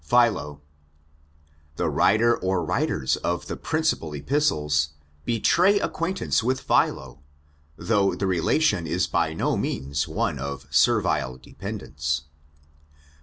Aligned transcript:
Philo. 0.03 0.59
The 1.75 1.87
writer 1.87 2.35
or 2.35 2.65
writers 2.65 3.17
of 3.17 3.45
the 3.45 3.55
principal 3.55 4.13
Epistles 4.15 4.93
betray 5.25 5.79
acquaintance 5.79 6.41
with 6.41 6.59
Philo, 6.59 7.19
though 7.77 8.15
the 8.15 8.25
relation 8.25 8.87
is 8.87 9.05
by 9.05 9.35
no 9.35 9.55
means 9.55 10.07
one 10.07 10.39
of 10.39 10.65
servile 10.71 11.37
dependence.' 11.37 12.23